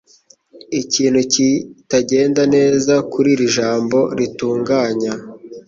Ikintu 0.81 1.19
kitagenda 1.33 2.41
neza 2.55 2.93
kuri 3.11 3.27
iri 3.35 3.47
jambo 3.55 3.99
ritunganya 4.17 5.13